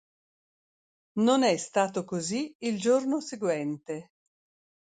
Non 1.19 1.43
è 1.43 1.55
stato 1.57 2.05
così 2.05 2.55
il 2.61 2.79
giorno 2.79 3.21
seguente. 3.21 4.09